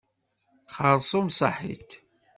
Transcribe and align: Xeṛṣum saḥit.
Xeṛṣum 0.75 1.27
saḥit. 1.37 1.91